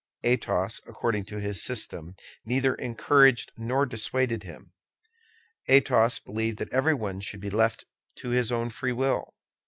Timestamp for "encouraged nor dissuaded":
2.73-4.41